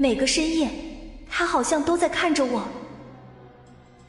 [0.00, 0.70] 每个深夜，
[1.28, 2.66] 他好像都在看着我。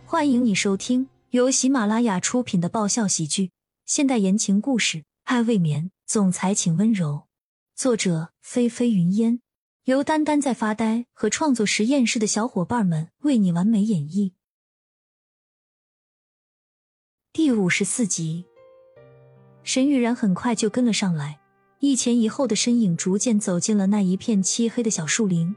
[0.06, 3.52] 欢迎你收听由喜马拉雅出品的爆笑喜剧、
[3.86, 7.24] 现代言情故事《爱未眠》，总裁请温柔。
[7.76, 9.42] 作者：菲菲云烟，
[9.84, 14.32] 由丹丹在发呆和创作实验室的小伙伴们为你完美演绎。
[17.34, 18.46] 第五十四集，
[19.62, 21.42] 沈雨然很快就跟了上来。
[21.80, 25.54] 一前一后的身影逐渐走进了那一片漆黑的小树林，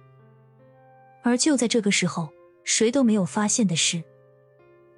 [1.25, 2.29] 而就在这个时候，
[2.65, 4.05] 谁都没有发现的是，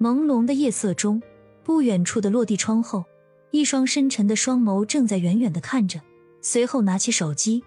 [0.01, 1.23] 朦胧的夜色中，
[1.63, 3.05] 不远处的落地窗后，
[3.53, 6.01] 一双深沉的双眸正在远远的看着，
[6.43, 7.63] 随后拿起手机，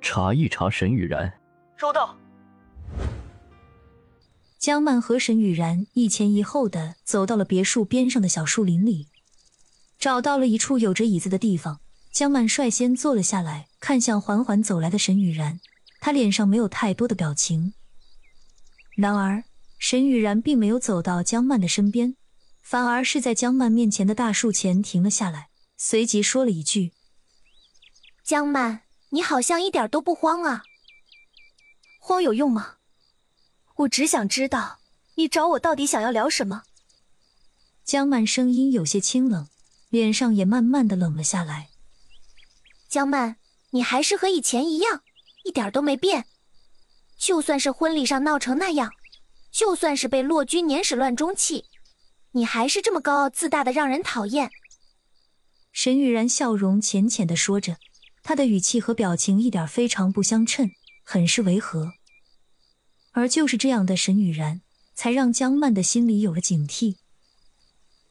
[0.00, 1.30] 查一查沈雨然。
[1.76, 2.16] 收到。
[4.58, 9.08] 江曼和沈雨然一前一后的走到了别墅边上的小树林里，
[9.98, 11.80] 找到了一处有着椅子的地方。
[12.10, 15.60] 江曼率先坐了下来，看向缓缓走来的沈雨然，
[16.06, 17.74] 他脸上没有太多的表情。
[18.94, 19.42] 然而，
[19.76, 22.14] 沈雨然并没有走到江曼的身边，
[22.62, 26.92] 反而是在江曼面前的大树前停了下来，随即说了一句
[28.22, 30.62] ：“江曼，你好像一点都不慌啊。
[31.98, 32.76] 慌有用吗？
[33.78, 34.78] 我只想知道
[35.16, 36.62] 你找我到底想要聊什么。”
[37.84, 39.48] 江曼声音有些清冷，
[39.88, 41.70] 脸上也慢慢的冷了下来。
[42.88, 43.38] 江曼，
[43.70, 45.02] 你还是和以前一样，
[45.46, 46.26] 一点都没变。
[47.16, 48.92] 就算是婚礼上闹成那样，
[49.50, 51.64] 就算是被洛君年始乱终弃，
[52.32, 54.50] 你还是这么高傲自大的，让人讨厌。
[55.72, 57.76] 沈雨然笑容浅浅的说着，
[58.22, 60.70] 他的语气和表情一点非常不相称，
[61.04, 61.92] 很是违和。
[63.12, 64.60] 而就是这样的沈雨然，
[64.94, 66.96] 才让江曼的心里有了警惕。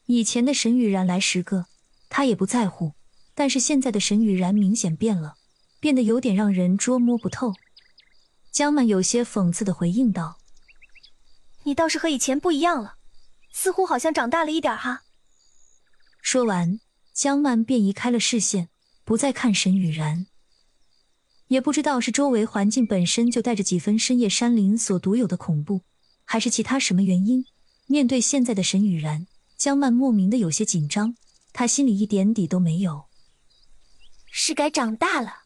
[0.06, 1.66] 以前的沈雨然来十个，
[2.08, 2.92] 他也不在乎。
[3.34, 5.34] 但是现在的沈雨然明显变了，
[5.86, 7.54] 变得有点让人捉摸不透。
[8.50, 10.38] 江曼有些讽刺的回应道
[11.62, 12.96] ：“你倒是和以前不一样了，
[13.52, 15.02] 似乎好像长大了一点哈。”
[16.20, 16.80] 说完，
[17.12, 18.68] 江曼便移开了视线，
[19.04, 20.26] 不再看沈雨然。
[21.46, 25.82] 也不知道是周围环境本身就带着几分深夜山林所独有的恐怖，
[26.24, 27.44] 还是其他什么原因。
[27.86, 31.14] 面对现在的沈雨然，江曼莫名的有些紧张，
[31.52, 33.04] 她心里一点底都没有。
[34.32, 35.45] 是该长大了，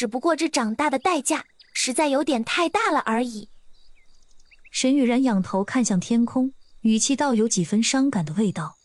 [0.00, 1.44] 只不过这长大的代价
[1.74, 3.50] 实在有点太大了而已。
[4.70, 8.78] 沈雨然仰头看向天空，语气倒有几分伤感的味道。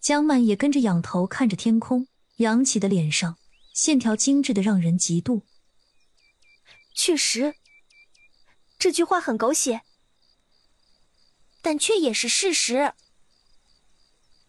[0.00, 2.08] 江曼也跟着仰头看着天空，
[2.38, 3.38] 扬起的脸上
[3.72, 5.42] 线条精致的让人嫉妒。
[6.96, 7.54] 确实，
[8.76, 9.82] 这句话很狗血，
[11.62, 12.92] 但却也是事实。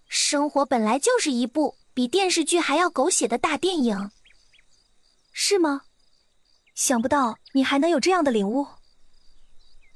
[0.07, 1.78] 生活本来就是一部。
[1.94, 4.12] 比电视剧还要狗血的大电影，
[5.38, 5.81] 是吗？
[6.73, 8.68] 想不到你还能有这样的领悟。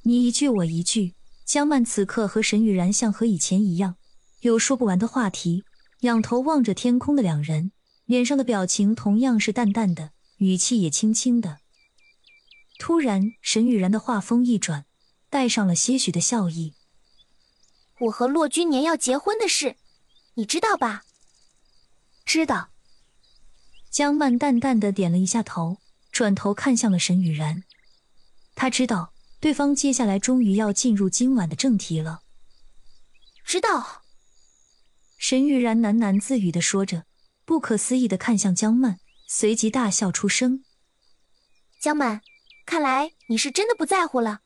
[0.03, 3.95] 你一句我一句，江曼此刻和沈雨然像和以前一样，
[4.41, 5.63] 有说不完的话题。
[6.01, 7.71] 仰头望着天空的两人，
[8.03, 11.59] 脸上的表情同样是淡淡的，语气也轻轻的。
[12.77, 14.85] 突然，沈雨然的话锋一转，
[15.29, 16.73] 带上了些许的笑意
[18.01, 19.77] ：“我和骆君年要结婚的事，
[20.33, 21.03] 你知道吧？”
[22.25, 22.71] 知道，
[23.89, 25.77] 江曼淡淡的点了一下头，
[26.11, 27.63] 转头看向了沈雨然。
[28.55, 32.21] 他知道对方接下来终于要进入今晚的正题了。
[33.43, 34.03] 知道。
[35.17, 37.05] 沈雨然喃喃自语的说着，
[37.45, 40.63] 不可思议的看向江曼，随即大笑出声。
[41.81, 42.21] 江曼，
[42.65, 44.41] 看来你是真的不在乎了。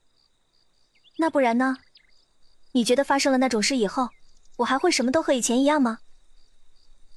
[1.20, 1.78] 那不然呢？
[2.72, 4.10] 你觉得发生了那种事以后，
[4.58, 6.00] 我还会什么都和以前一样吗？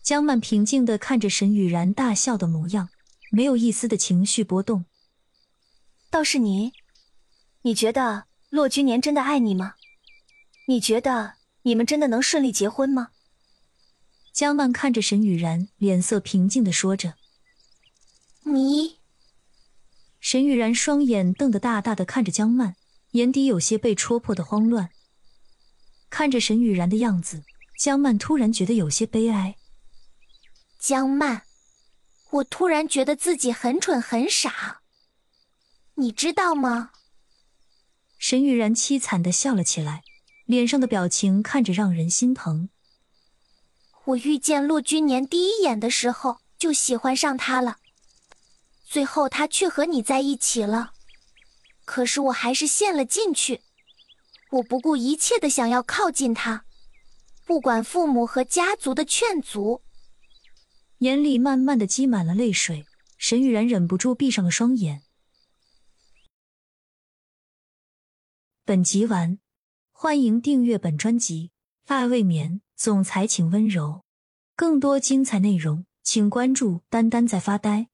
[0.06, 2.90] 江曼平静地看着沈雨然大笑的模样，
[3.32, 4.84] 没有一丝的情绪波动。
[6.12, 6.74] 倒是你，
[7.62, 9.74] 你觉得骆君年真的爱你吗？
[10.68, 13.08] 你觉得你们真的能顺利结婚吗？
[14.32, 17.14] 江曼看着沈雨然，脸色平静地说着。
[18.44, 18.98] 你。
[20.20, 22.76] 沈雨然双眼瞪得大大的看着江曼，
[23.10, 24.90] 眼底有些被戳破的慌乱。
[26.08, 27.42] 看着沈雨然的样子，
[27.76, 29.56] 江曼突然觉得有些悲哀。
[30.86, 31.42] 江曼，
[32.30, 34.82] 我突然觉得自己很蠢很傻，
[35.94, 36.92] 你知道吗？
[38.18, 40.04] 沈雨然凄惨的笑了起来，
[40.44, 42.68] 脸上的表情看着让人心疼。
[44.04, 47.78] 我遇见骆君年第一眼的时候就喜欢上他了，
[48.84, 50.92] 最后他却和你在一起了，
[51.84, 53.60] 可是我还是陷了进去，
[54.50, 56.64] 我不顾一切的想要靠近他，
[57.44, 59.82] 不管父母和家族的劝阻。
[60.98, 62.86] 眼里慢慢的积满了泪水。
[63.18, 65.02] 沈雨然忍不住闭上了双眼。
[68.64, 69.38] 本集完，
[69.90, 71.50] 欢迎订阅本专辑
[71.94, 74.04] 《爱未眠》，总裁请温柔。
[74.54, 77.88] 更多精彩内容，请关注“丹丹在发呆”。